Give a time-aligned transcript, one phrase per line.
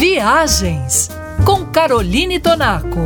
[0.00, 1.10] Viagens
[1.44, 3.00] com Caroline Tonaco.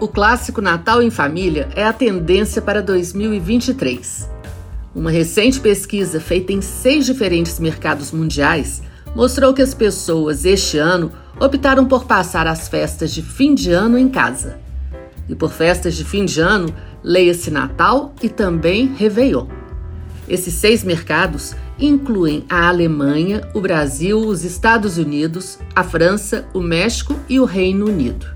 [0.00, 4.30] O clássico Natal em Família é a tendência para 2023.
[4.94, 8.82] Uma recente pesquisa feita em seis diferentes mercados mundiais
[9.14, 13.98] mostrou que as pessoas este ano optaram por passar as festas de fim de ano
[13.98, 14.58] em casa.
[15.28, 19.57] E por festas de fim de ano, leia-se Natal e também Réveillon.
[20.28, 27.18] Esses seis mercados incluem a Alemanha, o Brasil, os Estados Unidos, a França, o México
[27.28, 28.26] e o Reino Unido.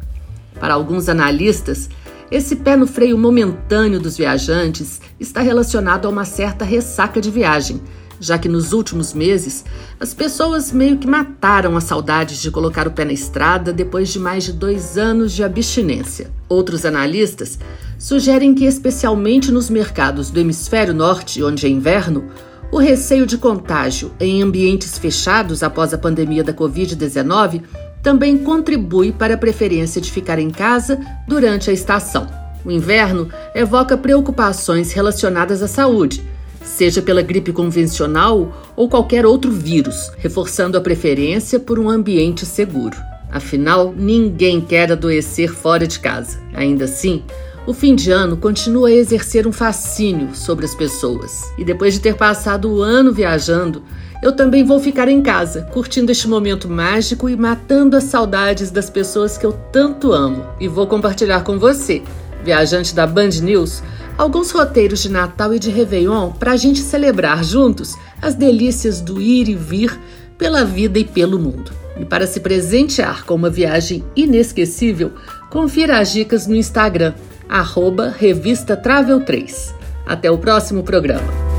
[0.58, 1.90] Para alguns analistas,
[2.30, 7.82] esse pé no freio momentâneo dos viajantes está relacionado a uma certa ressaca de viagem,
[8.22, 9.64] já que nos últimos meses
[9.98, 14.18] as pessoas meio que mataram as saudades de colocar o pé na estrada depois de
[14.18, 16.30] mais de dois anos de abstinência.
[16.48, 17.58] Outros analistas
[17.98, 22.24] sugerem que, especialmente nos mercados do hemisfério norte, onde é inverno,
[22.70, 27.62] o receio de contágio em ambientes fechados após a pandemia da Covid-19
[28.02, 30.98] também contribui para a preferência de ficar em casa
[31.28, 32.26] durante a estação.
[32.64, 36.24] O inverno evoca preocupações relacionadas à saúde,
[36.64, 42.96] seja pela gripe convencional ou qualquer outro vírus, reforçando a preferência por um ambiente seguro.
[43.30, 46.38] Afinal, ninguém quer adoecer fora de casa.
[46.52, 47.22] Ainda assim,
[47.66, 51.52] o fim de ano continua a exercer um fascínio sobre as pessoas.
[51.56, 53.82] E depois de ter passado o ano viajando,
[54.22, 58.90] eu também vou ficar em casa, curtindo este momento mágico e matando as saudades das
[58.90, 60.44] pessoas que eu tanto amo.
[60.60, 62.02] E vou compartilhar com você,
[62.44, 63.82] viajante da Band News,
[64.16, 69.20] alguns roteiros de Natal e de Réveillon para a gente celebrar juntos as delícias do
[69.20, 69.98] ir e vir
[70.38, 71.72] pela vida e pelo mundo.
[71.98, 75.12] E para se presentear com uma viagem inesquecível,
[75.50, 77.14] confira as dicas no Instagram
[77.48, 79.74] arroba Revista Travel 3.
[80.06, 81.51] Até o próximo programa.